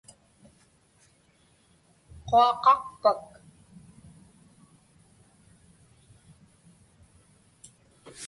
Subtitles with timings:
[2.27, 3.21] Quaqaqpak?